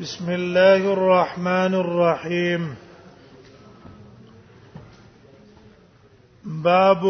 بسم 0.00 0.28
الله 0.32 0.82
الرحمن 0.92 1.74
الرحيم 1.78 2.62
باب 6.66 7.02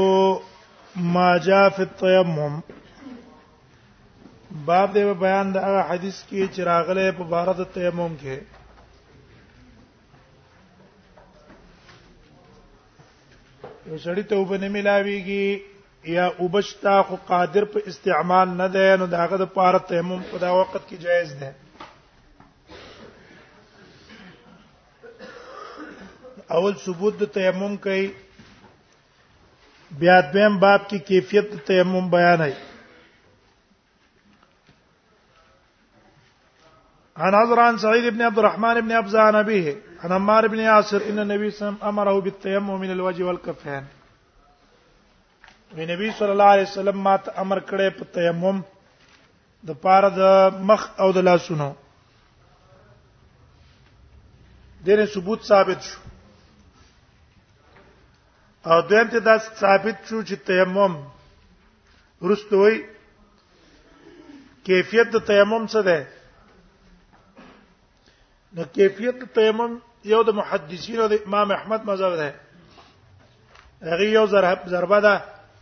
ما 1.17 1.27
جاء 1.45 1.69
في 1.77 1.83
التيمم 1.83 2.57
باب 4.71 4.91
دې 4.97 5.13
بیان 5.23 5.53
د 5.59 5.65
هغه 5.67 5.85
حدیث 5.93 6.19
کې 6.31 6.49
چې 6.55 6.67
راغله 6.71 7.05
په 7.21 7.29
بارد 7.37 7.63
تیمم 7.79 8.17
کې 8.23 8.37
یو 13.87 14.03
شړی 14.07 14.27
ته 14.31 14.43
وبنه 14.43 14.75
ملاویږي 14.75 16.13
یا 16.19 16.29
وبشتا 16.43 17.01
خو 17.11 17.23
قادر 17.33 17.73
په 17.77 17.87
استعمال 17.95 18.59
نه 18.63 18.69
دی 18.79 18.87
نو 19.03 19.11
داغه 19.19 19.43
د 19.49 19.51
پاره 19.59 19.87
تیمم 19.97 20.31
په 20.37 20.47
دا 20.47 20.57
وخت 20.61 20.75
کې 20.77 20.99
جایز 21.11 21.33
دی 21.43 21.51
اول 26.59 26.73
ثبوت 26.85 27.19
د 27.21 27.27
تیمم 27.35 27.75
کوي 27.83 28.07
بیا 30.01 30.17
دویم 30.33 30.55
باب 30.63 30.81
کې 30.89 30.99
کیفیت 31.11 31.51
د 31.53 31.59
تیمم 31.69 32.09
بیانای 32.15 32.55
عن 37.23 37.35
عذران 37.43 37.79
سعيد 37.85 38.07
بن 38.15 38.23
عبد 38.31 38.39
الرحمن 38.43 38.81
بن 38.81 38.93
أبزع 38.93 39.23
عن 39.27 39.35
أبيه 39.35 39.77
عن 40.05 40.13
عمار 40.19 40.47
بن 40.49 40.61
ياسر 40.67 41.01
إن 41.11 41.19
النبي 41.19 41.51
صلى 41.51 41.69
الله 41.69 41.69
عليه 41.69 41.77
وسلم 41.77 41.89
أمره 41.89 42.21
بالتيمم 42.27 42.81
من 42.81 42.91
الوجه 42.97 43.23
والكفين 43.23 43.87
نبی 45.79 46.09
صلی 46.19 46.31
الله 46.31 46.45
علیه 46.53 46.63
وسلم 46.63 46.97
ماته 47.07 47.41
امر 47.47 47.59
کړی 47.61 47.91
په 47.99 48.05
تیمم 48.19 48.63
د 49.67 49.79
پاره 49.89 50.11
د 50.21 50.63
مخ 50.71 50.89
او 51.03 51.13
د 51.19 51.33
لاسونو 51.33 51.73
دغه 54.87 55.07
ثبوت 55.15 55.43
ثابت 55.53 55.83
شو 55.91 56.01
او 58.69 58.79
دویم 58.91 59.09
ته 59.13 59.19
دا 59.29 59.37
ثابت 59.63 59.97
شو 60.09 60.19
چې 60.29 60.35
تیمم 60.49 60.93
ورستوي 62.25 62.77
کیفیت 64.69 65.07
د 65.15 65.19
تیمم 65.31 65.63
څه 65.73 65.81
ده 65.89 65.99
نو 68.55 68.63
کیفیت 68.77 69.15
د 69.23 69.27
تیمم 69.39 69.73
یو 70.13 70.23
د 70.29 70.31
محدثینو 70.41 71.05
د 71.13 71.15
امام 71.27 71.49
احمد 71.59 71.81
مذهب 71.91 72.13
ده 72.21 72.31
هغه 73.93 74.05
یو 74.19 74.27
ضربه 74.73 74.99
ده 75.07 75.15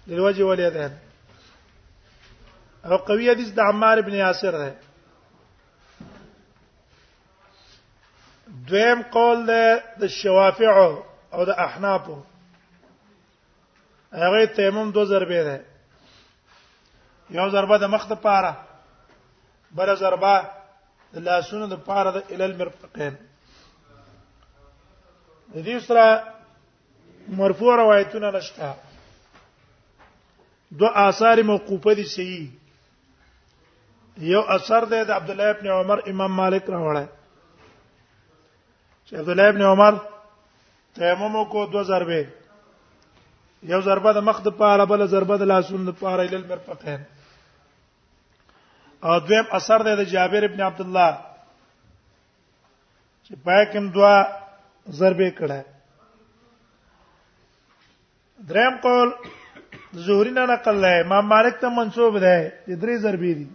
د 0.08 0.10
وجه 0.26 0.44
ولې 0.50 0.68
ده 0.76 0.84
او 2.88 2.96
قوی 3.08 3.26
حدیث 3.30 3.50
د 3.54 3.60
عمار 3.70 3.96
ابن 4.02 4.14
یاسر 4.24 4.54
ده 4.62 4.70
دویم 8.68 9.00
قول 9.16 9.38
ده 9.50 9.62
د 10.00 10.02
شوافعو 10.20 10.92
او 11.34 11.40
د 11.44 11.50
احنافو 11.66 12.16
هغه 14.12 14.44
تیمم 14.56 14.90
دو 14.90 15.04
ضربې 15.04 15.42
ده 15.44 15.64
یو 17.30 17.48
ضربه 17.50 17.76
د 17.78 17.84
مخ 17.84 18.04
ته 18.08 18.14
پاره 18.14 18.56
بل 19.76 19.94
ضربه 19.96 20.46
د 21.14 21.18
لاسونو 21.18 21.66
د 21.66 21.74
پاره 21.86 22.10
د 22.10 22.16
ال 22.32 22.42
المرفقين 22.42 23.14
د 25.54 25.64
دې 25.66 25.78
سره 25.88 26.22
مرفوع 27.40 27.74
روایتونه 27.76 28.30
نشته 28.30 28.74
دو 30.70 30.86
آثار 30.86 31.42
موقوفه 31.42 31.92
دي 32.00 32.04
صحیح 32.14 32.46
یو 34.30 34.40
اثر 34.40 34.84
ده 34.84 35.02
د 35.04 35.10
عبد 35.10 35.30
الله 35.30 35.50
ابن 35.50 35.66
عمر 35.76 35.98
امام 36.10 36.32
مالک 36.40 36.64
راوړل 36.70 37.06
چې 39.06 39.12
عبد 39.18 39.28
الله 39.28 39.48
ابن 39.48 39.62
عمر 39.62 39.94
تیمم 40.94 41.44
کو 41.50 41.66
دو 41.72 41.82
ضربه 41.92 42.26
یو 43.62 43.80
ضربه 43.82 44.12
د 44.12 44.18
مخ 44.22 44.42
د 44.42 44.48
پاره 44.58 44.84
بل 44.84 45.06
ضربه 45.06 45.36
د 45.38 45.42
لاسونو 45.50 45.90
د 45.92 45.96
پاره 45.98 46.22
ال 46.22 46.44
مرفقین 46.48 47.00
او 49.02 49.18
دویم 49.20 49.44
اثر 49.58 49.82
دی 49.82 49.94
د 49.96 50.08
جابر 50.10 50.42
ابن 50.44 50.60
عبد 50.60 50.80
الله 50.80 51.18
چې 53.24 53.34
پاکم 53.44 53.90
دوا 53.90 54.22
ضربه 55.00 55.30
کړه 55.40 55.60
دریم 58.50 58.76
قول 58.82 59.12
زهری 60.06 60.30
نه 60.30 60.46
نقل 60.46 60.76
لای 60.80 61.00
امام 61.00 61.26
مالک 61.26 61.58
ته 61.60 61.68
منسوب 61.68 62.18
دی 62.20 62.40
د 62.48 62.70
درې 62.80 62.96
ضربې 63.02 63.34
دي 63.38 63.48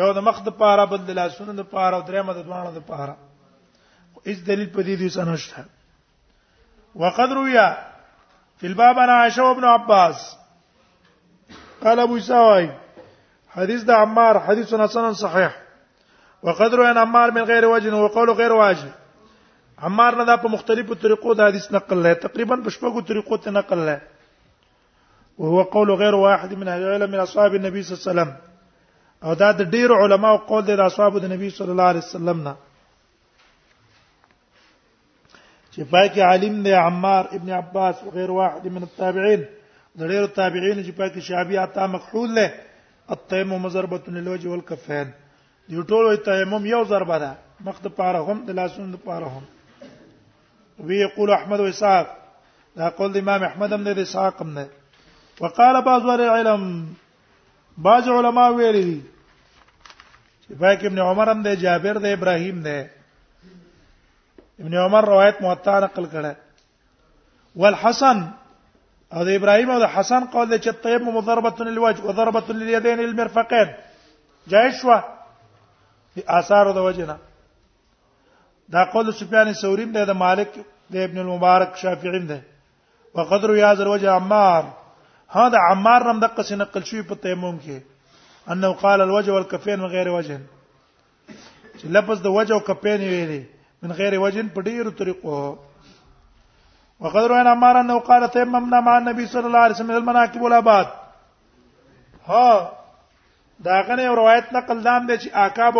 یو 0.00 0.12
د 0.12 0.18
مخ 0.18 0.42
د 0.46 0.54
پاره 0.58 0.86
بل 0.86 0.98
د 1.06 1.10
لاسونو 1.20 1.52
د 1.52 1.60
پاره 1.70 1.96
او 1.96 2.02
دریم 2.02 2.32
د 2.32 2.42
دوانو 2.46 2.72
د 2.78 2.82
پاره 2.86 3.16
هیڅ 4.26 4.38
دلیل 4.46 4.68
په 4.70 4.82
دې 4.82 4.96
دي 4.98 5.08
سنشته 5.08 5.64
وقد 7.02 7.32
رویا 7.38 7.91
فی 8.62 8.68
الباب 8.68 8.98
انا 9.00 9.12
عائشہ 9.20 9.40
ابن 9.52 9.64
عباس 9.68 10.16
قال 11.82 11.98
ابو 12.00 12.18
سوای 12.26 12.66
حدیث 13.56 13.82
د 13.86 13.90
عمار 14.02 14.36
حدیث 14.48 14.74
حسن 14.80 15.12
صحیح 15.20 15.54
وقد 16.48 16.74
روى 16.80 16.98
عمار 17.00 17.30
من 17.38 17.44
غیر 17.48 17.64
وجه 17.72 17.96
وقول 18.02 18.30
غیر 18.42 18.52
واجب 18.60 19.88
عمار 19.88 20.18
نه 20.20 20.26
دا 20.30 20.36
په 20.44 20.52
مختلفو 20.54 20.98
طریقو 21.06 21.34
د 21.40 21.44
حدیث 21.48 21.66
نقل 21.78 22.02
لای 22.06 22.14
تقریبا 22.26 22.56
په 22.66 22.76
شپږو 22.76 23.04
طریقو 23.08 23.40
ته 23.46 23.56
نقل 23.58 23.82
لای 23.90 23.98
وهو 25.38 25.66
قول 25.76 25.94
غیر 26.04 26.18
واحد 26.22 26.54
من 26.62 26.68
اهل 26.74 26.86
العلم 26.90 27.10
من 27.16 27.24
اصحاب 27.26 27.58
النبي 27.60 27.82
صلى 27.82 27.98
الله 27.98 28.10
عليه 28.10 28.12
وسلم 28.12 29.30
او 29.30 29.34
دا 29.42 29.50
د 29.62 29.70
ډیرو 29.74 30.00
علماو 30.04 30.38
قول 30.52 30.66
دی 30.70 30.76
د 30.82 30.86
اصحابو 30.92 31.24
د 31.26 31.32
نبی 31.34 31.50
صلی 31.58 31.70
الله 31.76 31.90
علیه 31.94 32.06
وسلم 32.08 32.46
نه 32.48 32.56
چې 35.74 35.80
پای 35.90 36.06
کې 36.14 36.20
عالم 36.28 36.56
دی 36.66 36.72
عمار 36.86 37.24
ابن 37.36 37.50
عباس 37.60 37.96
او 38.04 38.10
غیر 38.16 38.30
واحد 38.38 38.64
من 38.76 38.82
التابعين 38.88 39.42
د 40.00 40.10
ډیرو 40.10 40.26
تابعین 40.40 40.78
چې 40.86 40.92
پای 40.98 41.08
کې 41.14 41.20
شابي 41.28 41.56
عطا 41.64 41.84
مقحول 41.94 42.30
له 42.38 42.46
التيمم 43.16 43.68
ضربه 43.76 44.00
للوجه 44.18 44.48
والكفين 44.52 45.08
یو 45.74 45.82
ټول 45.92 46.10
تیمم 46.28 46.66
یو 46.74 46.82
ضربه 46.92 47.18
ده 47.24 47.32
مخ 47.68 47.76
د 47.86 47.96
پاره 48.00 48.20
هم 48.28 48.38
د 48.50 48.60
لاسونو 48.60 48.96
د 48.98 49.04
پاره 49.08 49.28
هم 49.34 49.44
وی 50.86 50.96
یقول 51.02 51.30
احمد 51.34 51.60
و 51.60 51.64
اسحاق 51.72 52.08
دا 52.80 52.88
قول 53.00 53.12
د 53.14 53.24
امام 53.24 53.42
احمد 53.48 53.72
هم 53.76 53.82
د 53.88 53.98
اسحاق 54.06 54.40
هم 54.42 54.48
نه 54.58 54.68
وقال 55.42 55.82
بعض 55.88 56.02
العلم 56.14 56.72
بعض 57.86 58.08
علما 58.20 58.46
ویلي 58.56 58.96
چې 60.42 60.60
پای 60.60 60.78
کې 60.78 60.84
ابن 60.90 60.98
عمر 61.10 61.32
هم 61.34 61.42
د 61.50 61.62
جابر 61.66 61.98
د 62.06 62.16
ابراهيم 62.20 62.58
نه 62.66 62.90
ابن 64.62 64.74
عمر 64.78 65.04
روایت 65.10 65.40
موطا 65.42 65.78
نقل 65.84 66.04
کړه 66.12 66.32
والحسن 67.62 68.18
او 69.14 69.24
د 69.28 69.34
ابراهيم 69.38 69.70
او 69.76 69.78
د 69.82 69.86
حسن 69.94 70.24
قول 70.34 70.48
د 70.52 70.60
چطيب 70.66 71.02
مضربه 71.16 71.64
للوجه 71.68 72.02
وضربه 72.08 72.52
لليدين 72.58 72.98
للمرفقين 73.00 73.68
جائز 74.52 74.74
شو 74.80 74.92
آثار 76.40 76.70
د 76.76 76.86
وجنا 76.88 77.16
دا 78.74 78.84
قول 78.92 79.10
سفیان 79.20 79.52
ثوري 79.62 79.84
د 79.96 80.10
مالک 80.20 80.52
د 80.96 81.06
ابن 81.06 81.18
المبارک 81.22 81.76
شافعي 81.80 82.20
ده 82.30 82.42
وقدر 83.20 83.50
يا 83.56 83.70
ذر 83.80 83.88
وجه 83.94 84.10
عمار 84.12 84.64
هذا 85.40 85.58
عمار 85.70 86.02
رم 86.10 86.20
دقه 86.26 86.42
سنقل 86.52 86.84
شوی 86.92 87.02
په 87.08 87.14
تیمم 87.24 87.58
کې 87.64 87.76
انه 88.54 88.72
قال 88.84 89.00
الوجه 89.08 89.32
والكفين 89.38 89.78
من 89.86 89.92
غير 89.96 90.08
وجه 90.18 90.38
چې 91.78 91.84
لفظ 91.98 92.22
د 92.28 92.38
وجه 92.38 92.54
او 92.58 92.60
کفين 92.70 93.00
ویلي 93.08 93.42
من 93.82 93.92
غیر 93.98 94.18
وجه 94.18 94.42
په 94.54 94.60
ډیرو 94.66 94.90
طریقو 94.98 95.38
وقد 97.04 97.24
روان 97.30 97.46
امر 97.52 97.76
انه 97.80 97.98
قال 98.08 98.28
تيممنا 98.34 98.80
مع 98.88 98.96
النبي 98.98 99.26
صلى 99.32 99.46
الله 99.46 99.58
عليه 99.66 99.74
وسلم 99.74 99.96
المناكب 99.96 100.42
والاباد 100.42 100.86
ها 102.26 102.72
دا 103.68 103.80
غنه 103.88 104.14
روایت 104.18 104.52
نقل 104.56 104.82
دام 104.84 105.06
دي 105.06 105.16
چې 105.16 105.34
عقاب 105.44 105.74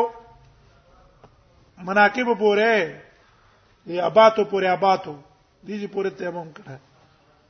مناکب 1.91 2.27
پورې 2.41 2.71
یا 3.87 4.07
اباتو 4.11 4.43
پورې 4.45 4.67
اباتو 4.67 5.17
دي 5.63 5.83
چې 5.83 5.87
پورې 5.93 6.09
تیمم 6.23 6.49
کړه 6.57 6.75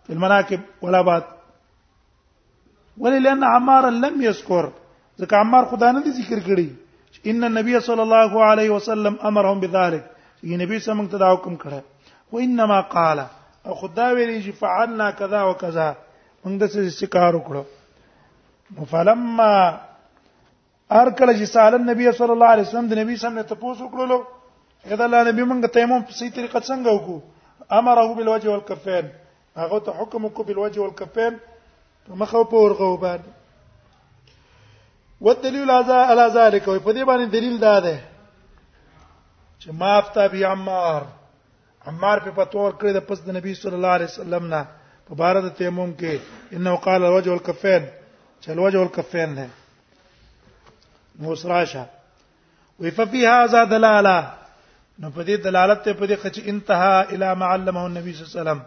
في 0.06 0.12
المناقب 0.16 0.66
ولا 0.88 1.02
بات 1.10 1.30
وللان 3.04 3.44
عمار 3.52 3.90
لم 4.06 4.18
يذكر 4.22 4.64
ځکه 5.20 5.44
عمار 5.44 5.70
خدانه 5.74 6.04
دي 6.08 6.16
ذکر 6.22 6.42
کړی 6.48 7.30
ان 7.30 7.50
النبي 7.50 7.80
صلى 7.90 8.02
الله 8.08 8.44
عليه 8.48 8.70
وسلم 8.78 9.20
امرهم 9.32 9.60
بذلك 9.66 10.10
یی 10.48 10.54
نبی 10.60 10.78
سم 10.84 10.96
موږ 10.98 11.08
ته 11.12 11.16
دا 11.22 11.28
حکم 11.32 11.54
کړه 11.62 11.80
و 12.32 12.34
انما 12.46 12.78
قال 12.94 13.18
او 13.66 13.72
خدا 13.82 14.06
ویلی 14.16 14.38
چې 14.44 14.52
فعلنا 14.62 15.08
کذا 15.20 15.40
و 15.48 15.50
کذا 15.62 15.88
موږ 16.44 16.54
د 16.62 16.64
څه 16.72 17.06
کار 17.14 17.32
وکړو 17.36 17.62
فلما 18.90 19.54
ار 21.00 21.08
کله 21.18 21.32
چې 21.38 21.46
سال 21.56 21.72
نبی 21.90 22.04
صلی 22.20 22.32
الله 22.36 22.50
علیه 22.56 22.66
وسلم 22.68 22.86
د 22.92 22.94
نبی 23.02 23.14
سم 23.24 23.32
نه 23.40 23.44
تاسو 23.54 23.80
وکړلو 23.84 24.18
اذا 24.92 25.04
الله 25.08 25.20
نبی 25.32 25.42
موږ 25.50 25.58
تیمم 25.78 26.00
په 26.12 26.16
صحیح 26.20 26.30
طریقه 26.38 26.58
څنګه 26.70 26.88
وکړو 26.96 27.18
امره 27.80 28.10
بالوجه 28.20 28.48
والكفين 28.54 29.04
هغه 29.64 29.78
ته 29.90 29.96
حکم 30.00 30.20
وکړو 30.28 30.42
بالوجه 30.48 30.80
والكفين 30.86 31.32
مخه 32.22 32.40
په 32.54 32.58
ورغو 32.64 32.90
باندې 32.94 33.30
والدليل 35.26 35.68
على 35.74 36.24
ذلك 36.36 36.64
په 36.64 36.92
دې 36.96 37.02
باندې 37.10 37.26
دلیل 37.38 37.56
دا 37.68 37.76
ده 37.86 37.96
چې 39.64 39.72
مافتا 39.80 40.26
بي 40.32 40.44
عمار 40.44 41.02
عمار 41.88 42.18
په 42.24 42.30
پتور 42.38 42.70
کړی 42.80 42.92
د 42.94 43.00
پس 43.08 43.18
د 43.26 43.36
نبی 43.36 43.52
صلی 43.62 43.76
الله 43.78 43.94
علیه 43.98 44.10
وسلم 44.12 44.44
نه 44.52 44.60
په 45.08 45.14
بار 45.20 45.36
د 45.44 45.48
تیمم 45.60 45.90
کې 46.00 46.18
انه 46.58 46.74
قال 46.86 47.00
الوجه 47.08 47.30
والكفين 47.32 47.82
چې 48.42 48.48
الوجه 48.48 48.78
والكفين 48.78 49.30
نه 49.38 49.48
نو 51.20 51.34
سراشه 51.44 51.84
وفي 52.84 53.24
هذا 53.30 53.64
دلاله 53.72 54.18
نو 54.98 55.10
په 55.10 55.24
دې 55.24 55.36
دلالت 55.48 55.82
ته 55.86 55.92
په 56.02 56.06
دې 56.06 56.16
خچ 56.26 56.38
انتها 56.54 56.96
الى 57.12 57.34
ما 57.42 57.46
علمه 57.54 57.86
النبي 57.86 58.14
صلی 58.14 58.22
الله 58.22 58.34
علیه 58.34 58.42
وسلم 58.42 58.62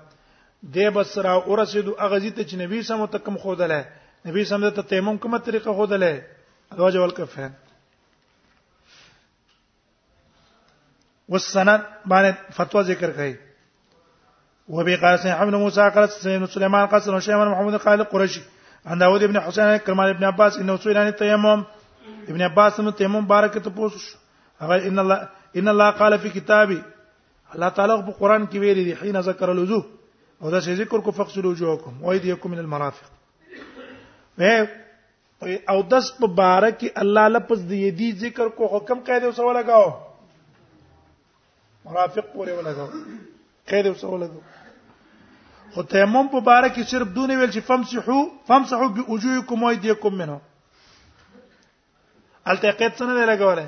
دې 0.73 0.88
بسرا 0.97 1.35
اورسیدو 1.44 1.95
اغزی 2.07 2.31
ته 2.33 2.41
چې 2.44 2.55
نبی 2.65 2.81
سم 2.89 3.05
ته 3.05 3.17
کوم 3.29 3.38
خودله 3.45 3.85
نبی 4.29 4.45
سم 4.51 4.67
ته 4.69 4.81
تیمم 4.95 5.17
کومه 5.25 5.38
طریقه 5.51 5.73
خودله 5.73 6.25
الوجه 6.71 6.99
والكفين 6.99 7.51
والسند 11.29 11.79
باندې 12.12 12.31
فتوا 12.57 12.81
ذکر 12.89 13.09
کړي 13.18 13.33
وبي 14.75 14.95
قال 15.01 15.19
سيدنا 15.19 15.41
ابن 15.44 15.56
موسى 15.56 15.81
قال 15.95 16.09
سيدنا 16.12 16.47
سليمان 16.53 16.88
قال 16.88 17.01
سيدنا 17.01 17.19
شيمان 17.19 17.50
محمود 17.51 17.75
قال 17.85 18.03
قرشي 18.03 18.41
عن 18.85 19.00
داود 19.00 19.24
ابن 19.24 19.39
حسين 19.39 19.77
كرمان 19.77 20.09
ابن 20.09 20.24
عباس 20.24 20.57
انه 20.59 20.77
سئل 20.83 20.97
عن 20.97 21.07
التيمم 21.07 21.63
ابن 22.27 22.41
عباس 22.41 22.79
نو 22.79 22.91
تیمم 23.01 23.27
بارک 23.27 23.53
ته 23.57 23.69
پوسوش 23.69 24.06
هغه 24.62 24.88
ان 24.88 25.00
الله 25.00 25.29
ان 25.62 25.68
الله 25.74 25.89
قال 26.00 26.19
في 26.19 26.29
كتابي 26.29 26.81
الله 27.56 27.69
تعالی 27.69 27.94
په 28.07 28.12
قران 28.19 28.47
کې 28.47 28.56
ویلي 28.56 28.83
دي 28.88 28.94
حين 28.95 29.19
ذکر 29.30 29.47
الوضو 29.51 29.81
او 30.41 30.50
دا 30.50 30.62
چې 30.62 30.81
ذکر 30.83 31.00
کو 31.06 31.12
فغسلوا 31.19 31.51
وجوهكم 31.51 31.94
وايديكم 32.03 32.47
من 32.56 32.59
المرافق 32.65 33.09
او 35.71 35.77
داس 35.83 36.06
په 36.19 36.27
بارک 36.41 36.80
الله 37.06 37.25
لپس 37.35 37.59
دی 37.69 37.77
دی 38.01 38.09
ذکر 38.27 38.45
کو 38.47 38.63
حکم 38.77 38.97
کړي 39.07 39.23
او 39.23 39.31
سوال 39.39 39.56
لگاو 39.62 39.88
مرافق 41.92 42.25
پورې 42.34 42.51
ولګو 42.60 42.88
قید 43.72 43.86
وسو 43.88 44.07
ولګو 44.12 44.42
خو 45.74 45.80
تیمم 45.94 46.25
په 46.36 46.39
باره 46.50 46.69
کې 46.69 46.84
صرف 46.94 47.07
دونه 47.18 47.34
ویل 47.39 47.51
چې 47.51 47.62
فمسحو 47.69 48.19
فمسحو 48.51 48.88
بوجوهکم 48.98 49.60
و 49.63 49.68
ایدیکم 49.75 50.13
منه 50.22 50.38
التقیت 52.45 52.94
څنګه 52.98 53.16
دی 53.18 53.25
لګولای 53.31 53.68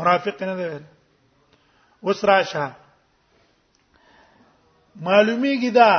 مرافق 0.00 0.36
نه 0.48 0.54
دی 0.60 0.64
ویل 0.72 0.82
اوس 2.08 2.20
راشه 2.32 2.66
معلومیږي 5.02 5.70
دا 5.78 5.92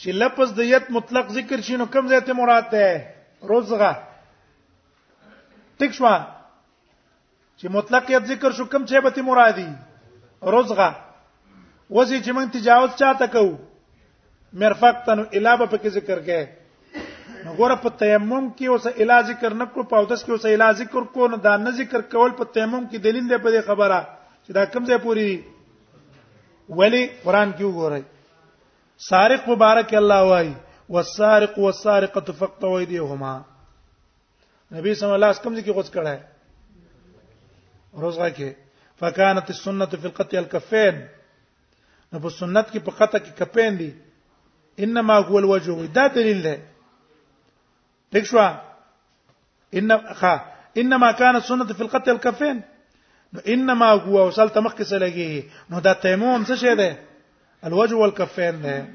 چې 0.00 0.08
لفظ 0.24 0.48
د 0.60 0.62
یت 0.74 0.84
مطلق 0.98 1.26
ذکر 1.40 1.58
شینو 1.70 1.86
کم 1.96 2.04
ځای 2.12 2.20
ته 2.28 2.32
مراد 2.42 2.64
ده 2.76 2.86
روزغه 3.50 3.92
تک 5.82 5.90
شوه 5.98 6.14
چې 7.58 7.66
مطلقیت 7.76 8.22
ذکر 8.30 8.50
شو 8.56 8.64
کوم 8.72 8.82
چې 8.90 8.96
به 9.04 9.22
مرادي 9.30 9.68
رزغه 10.56 10.88
وځي 11.96 12.18
چې 12.24 12.30
موږ 12.36 12.46
تجاوز 12.56 12.90
چاته 13.02 13.26
کوو 13.36 13.52
مرفق 14.62 14.96
تن 15.06 15.18
الابه 15.38 15.66
په 15.74 15.88
ذکر 15.98 16.18
کې 16.26 16.40
نګوره 17.46 17.76
په 17.84 17.88
تیمم 18.04 18.44
کې 18.56 18.66
اوس 18.72 18.84
الا 19.04 19.18
ذکر 19.30 19.52
نه 19.60 19.66
کړو 19.72 19.84
په 19.92 19.96
اوس 20.00 20.22
کې 20.24 20.32
اوس 20.34 20.44
الا 20.54 20.68
ذکر 20.80 21.02
کو 21.14 21.22
نه 21.32 21.36
دا 21.46 21.54
نه 21.62 21.70
ذکر 21.82 22.00
کول 22.14 22.30
په 22.40 22.44
تیمم 22.58 22.82
کې 22.90 22.98
دلیل 23.06 23.26
دی 23.30 23.38
په 23.44 23.50
دې 23.54 23.62
خبره 23.70 24.00
چې 24.44 24.50
دا 24.58 24.62
کوم 24.74 24.84
ځای 24.90 24.98
پوری 25.06 25.28
ولی 26.80 27.02
قران 27.24 27.48
کې 27.52 27.64
وګورئ 27.64 28.02
سارق 29.10 29.42
مبارک 29.52 29.94
الله 30.02 30.20
وای 30.32 30.48
والسارق 30.96 31.58
والسارقه 31.64 32.32
فقطوا 32.42 32.76
ايديهما 32.80 33.32
نبی 34.76 34.94
صلی 34.94 35.14
الله 35.14 35.26
علیه 35.26 35.36
وسلم 35.36 35.44
کوم 35.46 35.54
ځای 35.58 35.64
کې 35.66 35.74
غوښ 35.78 35.88
کړه 35.96 36.14
روزه 37.92 38.30
کې 38.36 38.48
فکانت 39.00 39.50
السنه 39.50 39.86
فی 39.86 40.06
القطع 40.06 40.36
الکفین 40.38 40.94
نو 42.12 42.18
په 42.20 42.30
سنت 42.30 42.70
کې 42.72 42.80
په 42.84 42.90
قطع 42.98 43.18
کې 43.18 43.32
کپین 43.40 43.76
دي 43.78 43.90
انما 44.84 45.16
هو 45.28 45.38
الوجه 45.38 45.86
دا 45.94 46.06
دلیل 46.14 46.42
دی 46.46 46.56
دښ 48.14 48.24
شو 48.24 48.38
ان 49.80 49.90
اخا 49.90 50.34
انما 50.82 51.12
كانت 51.12 51.42
سنه 51.44 51.64
فی 51.72 51.82
القطع 51.82 52.12
الكفين 52.12 52.62
نو 53.34 53.40
انما 53.46 53.86
هو 53.92 54.26
وصلت 54.28 54.58
مخکس 54.58 54.92
لګي 54.94 55.44
نو 55.70 55.80
دا 55.80 55.92
تیمم 55.92 56.44
څه 56.44 56.54
شه 56.54 56.74
دی 56.74 56.90
الوجه 57.64 57.94
والكفين 57.94 58.62
دی 58.62 58.68
یعنی 58.68 58.94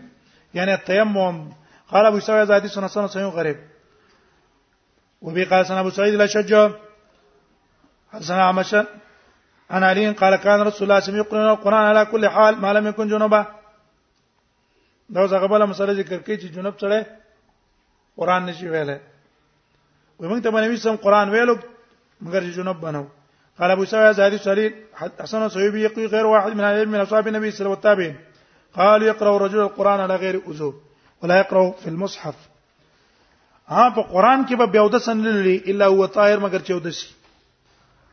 يعني 0.53 0.73
التيمم 0.73 1.47
قال 1.91 2.05
ابو 2.05 2.19
سعيد 2.19 2.51
حديثنا 2.51 2.87
سنه 2.87 3.07
صحيح 3.07 3.25
غريب 3.33 3.57
وبي 5.21 5.43
قال 5.43 5.65
سنه 5.65 5.79
ابو 5.79 5.89
سعيد 5.89 6.13
الاشجع 6.13 6.67
حسن 8.13 8.39
عمشا 8.49 8.81
عن 9.73 9.83
علي 9.83 10.11
قال 10.21 10.35
كان 10.35 10.59
رسول 10.61 10.61
الله 10.63 10.69
صلى 10.71 10.83
الله 10.83 10.93
عليه 10.95 11.03
وسلم 11.09 11.17
يقرأ 11.23 11.53
القرآن 11.53 11.83
على 11.91 12.05
كل 12.11 12.23
حال 12.29 12.53
ما 12.63 12.73
لم 12.73 12.87
يكن 12.87 13.07
جنوبا 13.07 13.41
دا 15.09 15.21
اوس 15.21 15.33
هغه 15.33 15.65
مسله 15.65 15.91
ذکر 16.01 16.17
کوي 16.17 16.37
چې 16.37 16.47
جنوب 16.55 16.73
سره 16.81 17.05
قران 18.17 18.45
نشي 18.45 18.69
ویلای 18.69 18.99
وي 20.19 20.27
موږ 20.29 20.43
ته 20.43 20.49
باندې 20.51 20.73
وسم 20.73 20.95
قران 20.95 21.29
ویلو 21.29 21.55
مگر 22.21 22.41
جنوب 22.57 22.77
بنو 22.81 23.05
قال 23.59 23.71
ابو 23.71 23.85
سعيد 23.85 24.15
زهري 24.15 24.37
سليل 24.37 24.73
حسن 25.19 25.49
صهيبي 25.49 25.81
يقي 25.83 26.05
غير 26.05 26.25
واحد 26.25 26.51
من 26.51 26.63
اهل 26.63 26.87
من 26.89 26.99
اصحاب 26.99 27.27
النبي 27.27 27.51
صلى 27.51 27.65
الله 27.67 27.79
عليه 27.89 28.05
وسلم 28.09 28.15
قال 28.77 29.03
يقرأ 29.03 29.35
الرجل 29.35 29.59
القرآن 29.59 29.99
على 29.99 30.15
غير 30.15 30.35
أذوب 30.47 30.75
ولا 31.21 31.39
يقرأ 31.39 31.71
في 31.71 31.87
المصحف 31.89 32.35
ها 33.67 33.89
په 33.89 34.01
قران 34.11 34.45
کې 34.47 34.53
به 34.55 34.65
بیا 34.65 34.81
ودسن 34.81 35.27
الا 35.27 35.85
هو 35.87 36.05
طائر 36.05 36.37
مگر 36.39 36.61
ودسي 36.71 37.16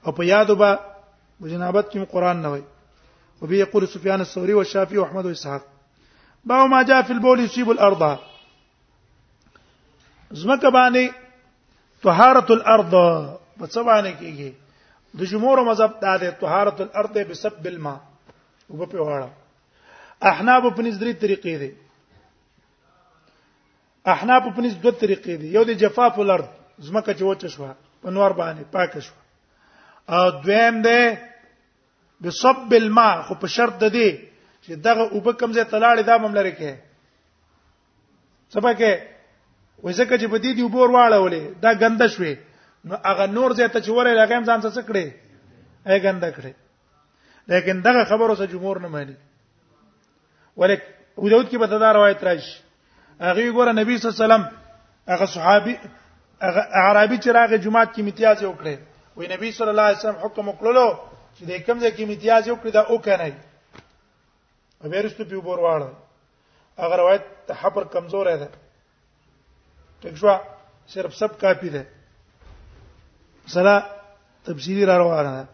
او 0.06 0.12
په 0.12 0.22
یادو 0.24 0.54
به 0.54 0.76
جنابت 1.48 1.88
کې 1.92 2.04
قران 2.12 2.42
نه 2.42 2.48
وای 2.48 2.62
او 3.42 3.46
به 3.48 3.54
یقول 3.56 3.86
سفیان 3.88 4.20
الثوری 4.20 4.52
او 4.52 4.64
شافعي 4.64 4.98
او 4.98 5.04
احمد 5.04 5.26
او 5.26 5.32
اسحاق 5.32 5.62
با 6.44 6.66
ما 6.66 6.82
جاء 6.84 7.02
في 7.02 7.12
البول 7.12 7.40
يصيب 7.40 7.70
الارض 7.70 8.18
زمکه 10.32 10.70
باندې 10.70 11.04
طهارۃ 12.04 12.50
الارض 12.50 12.90
په 13.58 13.66
څه 13.66 13.78
باندې 13.78 14.12
کېږي 14.20 14.52
د 15.18 15.22
جمهور 15.24 15.62
مذهب 15.64 16.00
دا 16.00 16.16
ده 16.16 16.30
طهارۃ 16.30 16.80
الارض 16.86 17.18
بسبب 17.30 17.66
الماء 17.66 18.00
او 18.70 18.86
په 18.86 18.98
وړه 18.98 19.28
احناب 20.30 20.70
په 20.76 20.82
درې 20.82 21.22
طریقې 21.24 21.58
دي 21.64 21.72
احناب 24.12 24.48
په 24.56 24.60
نس 24.62 24.72
دوه 24.82 24.92
طریقې 24.92 25.34
دي 25.40 25.52
یو 25.54 25.64
د 25.64 25.70
جفاف 25.82 26.18
الارض 26.20 26.46
زمکه 26.78 27.12
چې 27.14 27.22
وچه 27.22 27.48
شو 27.48 27.68
په 28.02 28.10
نور 28.10 28.30
باندې 28.40 28.62
پاک 28.72 28.98
شو 29.06 29.12
او 30.08 30.30
دویم 30.30 30.82
ده 30.82 31.18
بسب 32.22 32.72
الماء 32.72 33.22
خو 33.22 33.34
په 33.34 33.46
شرط 33.46 33.78
ده 33.80 33.88
دي 33.88 34.08
چې 34.66 34.72
دغه 34.76 35.02
اوبه 35.14 35.32
کمزې 35.32 35.64
تلاړې 35.64 36.02
دا 36.04 36.18
مملره 36.18 36.50
کې 36.58 36.72
سبا 38.54 38.72
کې 38.74 38.92
وځکه 39.84 40.14
چې 40.20 40.26
په 40.30 40.36
دې 40.38 40.52
دی 40.56 40.62
وبور 40.62 40.88
واړولې 40.90 41.42
دا 41.62 41.74
ګنده 41.74 42.06
شوې 42.14 42.34
نو 42.84 42.94
هغه 43.06 43.26
نور 43.36 43.50
ځای 43.58 43.68
ته 43.70 43.80
چې 43.80 43.90
ورې 43.92 44.14
لګم 44.20 44.44
ځان 44.48 44.60
څه 44.64 44.82
کړې 44.88 45.06
اې 45.86 45.96
ګنده 46.04 46.30
کړې 46.36 46.52
لیکن 47.48 47.80
دغه 47.82 48.04
خبرو 48.04 48.34
سره 48.36 48.46
جمهور 48.52 48.78
نه 48.80 48.88
مانی 48.88 49.16
ولیک 50.56 50.82
ابو 51.18 51.28
داود 51.28 51.46
کې 51.50 51.56
به 51.58 51.66
دا 51.66 51.92
روایت 51.92 52.20
راشي 52.24 52.62
هغه 53.20 53.52
ګوره 53.56 53.72
نبی 53.80 53.98
صلی 53.98 54.08
الله 54.10 54.16
علیه 54.18 54.24
وسلم 54.24 54.44
هغه 55.12 55.24
صحابي 55.26 55.74
هغه 56.42 56.60
عربي 56.88 57.18
چې 57.18 57.28
راغه 57.28 57.56
جمعات 57.56 57.88
کې 57.94 58.00
امتیاز 58.00 58.38
وکړي 58.44 58.76
وې 59.16 59.26
نبی 59.34 59.50
صلی 59.58 59.68
الله 59.72 59.82
علیه 59.88 59.98
وسلم 60.02 60.20
حکم 60.26 60.44
وکړلو 60.48 60.88
چې 61.38 61.42
د 61.50 61.66
کوم 61.66 61.78
ځای 61.82 61.90
کې 61.96 62.02
امتیاز 62.08 62.42
یو 62.48 62.56
کړی 62.60 62.70
دا 62.76 62.82
وکنه 62.94 63.36
او 64.84 64.90
بیرستو 64.92 65.22
پیو 65.30 65.40
بور 65.46 65.58
واړه 65.64 65.88
اگر 66.84 66.98
روایت 67.02 67.24
ته 67.46 67.54
حبر 67.62 67.84
کمزور 67.94 68.26
ده 68.42 68.48
ټیک 70.02 70.14
شو 70.20 70.30
صرف 70.94 71.14
سب 71.20 71.32
کافی 71.40 71.70
ده 71.74 71.82
سره 73.46 73.74
تفسیری 74.46 74.84
را 74.86 74.96
روانه 74.98 75.30
ده 75.38 75.44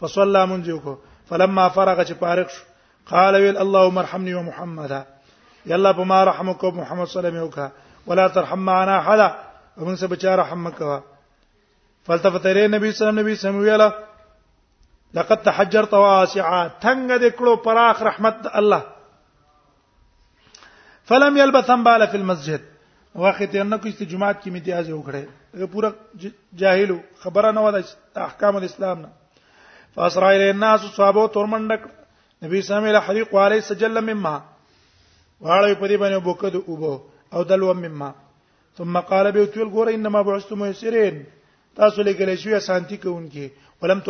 فصلى 0.00 0.46
منجو 0.46 0.80
کو 0.80 0.98
فلما 1.28 1.68
فرغ 1.68 2.02
چې 2.04 2.12
پارک 2.12 2.50
شو 2.50 2.64
قال 3.06 3.34
ويل 3.34 3.56
اللهم 3.58 3.98
ارحمني 3.98 4.34
ومحمدا 4.34 5.02
یا 5.66 5.92
بما 5.92 6.24
رحمك 6.24 6.64
محمد 6.64 7.06
صلی 7.08 7.26
الله 7.28 7.30
علیه 7.32 7.44
وکړه 7.48 7.72
ولا 8.06 8.26
ترحم 8.34 8.58
معنا 8.64 8.98
حدا 9.06 9.28
ومن 9.76 9.96
سره 9.96 10.36
رحمك 10.42 11.02
فالتفت 12.06 12.46
الى 12.46 12.68
نبی 12.76 12.92
صلی 12.92 13.06
الله 13.08 13.20
علیه 13.22 13.32
وسلم 13.32 13.56
ویلا 13.56 13.88
لقد 15.14 15.42
تحجرت 15.44 15.94
واسعا 15.94 16.66
تنگ 16.80 17.16
دکلو 17.20 17.56
پراخ 17.66 18.02
رحمت 18.02 18.46
الله 18.60 18.82
فلم 21.04 21.36
يلبث 21.38 21.70
ان 21.70 21.84
بال 21.84 22.06
في 22.08 22.16
المسجد 22.16 22.60
وخت 23.14 23.40
یې 23.42 23.54
نه 23.62 23.76
کوشته 23.78 24.04
جمعات 24.04 24.42
کې 24.42 24.48
امتیاز 24.48 24.90
وکړي 24.90 25.64
پورا 25.72 25.90
جاهلو 26.56 27.00
خبره 27.24 27.50
نه 27.50 27.60
ودا 27.68 27.82
احکام 28.30 28.56
الاسلام 28.56 29.00
نه 29.00 30.06
الى 30.08 30.50
الناس 30.50 30.80
صحابه 30.80 31.26
تورمنډک 31.26 31.82
نبی 32.44 32.62
صلی 32.62 32.76
الله 32.76 32.88
علیه 32.88 32.98
وسلم 32.98 33.10
حریق 33.10 33.34
علی 33.44 33.60
سجل 33.70 34.00
مما 34.12 34.36
واړوي 35.44 35.74
په 35.80 35.86
دې 35.90 35.96
باندې 36.02 36.18
بوکد 36.28 36.54
اوبو 36.56 37.00
او 37.34 37.42
دلو 37.50 37.74
مما 37.74 38.12
ثم 38.78 39.00
قال 39.10 39.32
به 39.32 39.44
تل 39.46 39.68
ګور 39.76 39.88
انما 39.92 40.22
بعثت 40.28 40.52
ميسرين 40.62 41.22
تاسو 41.80 42.02
لګلې 42.02 42.36
شوې 42.42 42.58
سانتی 42.68 42.96
کوونکې 42.96 43.50
ولم 43.82 44.00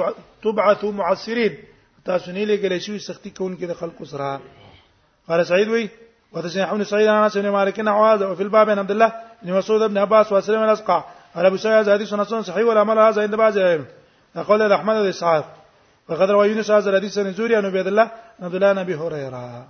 تبعثوا 0.44 0.92
معسرين 0.92 1.54
تاسو 2.04 2.32
نه 2.32 2.44
لګلې 2.44 2.78
شوې 2.84 2.98
سختي 3.08 3.30
کوونکې 3.30 3.66
د 3.66 3.72
خلکو 3.80 4.04
سره 4.04 4.40
قال 5.28 5.46
سعيد 5.52 5.68
وي 5.68 5.88
وتسمعون 6.32 6.84
سعيد 6.84 7.08
عن 7.08 7.22
انس 7.22 7.36
بن 7.36 7.48
مالك 7.50 7.78
وفي 8.32 8.42
الباب 8.42 8.70
عن 8.70 8.78
عبد 8.78 8.90
الله 8.90 9.12
بن 9.42 9.52
مسعود 9.58 9.82
بن 9.90 9.98
عباس 9.98 10.32
وسلم 10.32 10.60
الاسقع 10.62 11.00
قال 11.34 11.46
ابو 11.46 11.56
سعيد 11.56 11.76
هذه 11.88 11.94
حديث 11.94 12.14
حسن 12.14 12.42
صحيح 12.42 12.66
والعمل 12.66 12.98
هذا 12.98 13.22
عند 13.22 13.34
بعض 13.34 13.56
العلم 13.56 13.84
قال 14.48 14.72
احمد 14.72 14.96
واسحاق 14.96 15.56
وقد 16.08 16.30
روى 16.30 16.48
يونس 16.48 16.70
هذا 16.70 16.90
الحديث 16.90 17.18
عن 17.18 17.32
زوري 17.32 17.56
عن 17.56 17.64
عبد 17.66 17.76
الله 17.86 18.10
عبد 18.42 18.54
الله 18.54 18.72
بن 18.72 18.78
ابي 18.78 18.94
هريره 18.94 19.68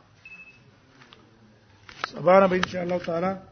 سبا 2.13 2.41
نه 2.41 2.49
به 2.49 2.57
ان 2.57 2.63
شاء 2.71 2.83
الله 2.83 2.99
تعالی 2.99 3.48